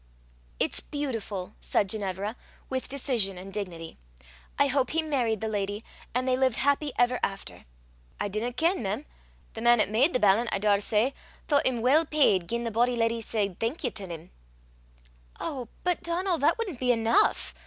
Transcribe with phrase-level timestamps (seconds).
[0.59, 2.35] "It's beautiful," said Ginevra,
[2.71, 3.97] with decision and dignity.
[4.57, 5.83] "I hope he married the lady,
[6.15, 7.65] and they lived happy ever after."
[8.19, 9.05] "I dinna ken, mem.
[9.53, 11.13] The man 'at made the ballant, I daursay,
[11.47, 14.31] thoucht him weel payed gien the bonnie leddy said thank ye till him."
[15.39, 15.67] "Oh!
[15.83, 17.53] but, Donal, that wouldn't be enough!